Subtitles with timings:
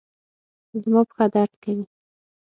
[0.81, 1.85] زما پښه درد کوي